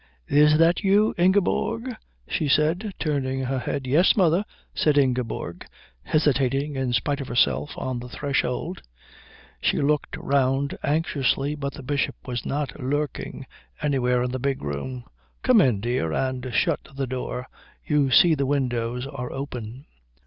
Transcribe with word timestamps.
"Is 0.29 0.57
that 0.57 0.79
you, 0.79 1.13
Ingeborg?" 1.15 1.95
she 2.27 2.47
said, 2.49 2.91
turning 2.97 3.41
her 3.41 3.59
head. 3.59 3.85
"Yes, 3.85 4.15
mother," 4.15 4.45
said 4.73 4.97
Ingeborg, 4.97 5.63
hesitating 6.01 6.75
in 6.75 6.91
spite 6.91 7.21
of 7.21 7.27
herself 7.27 7.77
on 7.77 7.99
the 7.99 8.09
threshold. 8.09 8.81
She 9.61 9.79
looked 9.79 10.17
round 10.17 10.75
anxiously, 10.81 11.53
but 11.53 11.73
the 11.75 11.83
Bishop 11.83 12.15
was 12.25 12.47
not 12.47 12.79
lurking 12.79 13.45
anywhere 13.79 14.23
in 14.23 14.31
the 14.31 14.39
big 14.39 14.63
room. 14.63 15.03
"Come 15.43 15.61
in, 15.61 15.79
dear, 15.81 16.11
and 16.13 16.49
shut 16.51 16.79
the 16.95 17.05
door. 17.05 17.45
You 17.85 18.09
see 18.09 18.33
the 18.33 18.47
windows 18.47 19.05
are 19.05 19.31
open." 19.31 19.85